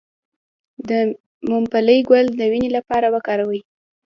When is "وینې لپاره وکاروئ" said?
2.51-3.61